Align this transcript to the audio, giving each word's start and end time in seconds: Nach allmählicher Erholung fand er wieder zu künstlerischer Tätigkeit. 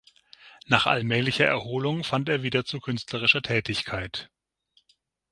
Nach 0.65 0.87
allmählicher 0.87 1.45
Erholung 1.45 2.03
fand 2.03 2.27
er 2.27 2.41
wieder 2.41 2.65
zu 2.65 2.79
künstlerischer 2.79 3.43
Tätigkeit. 3.43 4.31